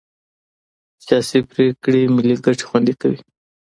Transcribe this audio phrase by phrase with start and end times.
[1.05, 3.19] سیاسي پرېکړې ملي ګټې خوندي کوي